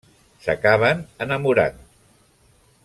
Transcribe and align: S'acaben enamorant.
S'acaben 0.45 1.03
enamorant. 1.27 1.79